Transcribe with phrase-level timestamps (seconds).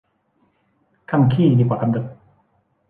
[1.09, 2.05] กำขี้ดีกว่ากำตด